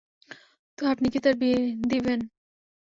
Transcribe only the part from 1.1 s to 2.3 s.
কি তার বিয়ে দিবেন?